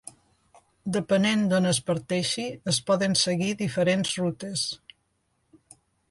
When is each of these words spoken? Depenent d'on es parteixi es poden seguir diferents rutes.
Depenent 0.93 1.41
d'on 1.51 1.67
es 1.71 1.79
parteixi 1.89 2.45
es 2.73 2.79
poden 2.87 3.13
seguir 3.25 3.49
diferents 3.59 4.15
rutes. 4.23 4.63